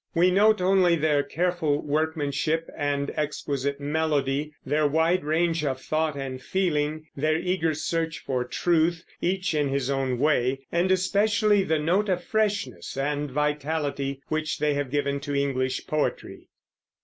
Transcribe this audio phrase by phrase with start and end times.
[0.15, 6.41] We note only their careful workmanship and exquisite melody, their wide range of thought and
[6.41, 12.09] feeling, their eager search for truth, each in his own way, and especially the note
[12.09, 16.47] of freshness and vitality which they have given to English poetry.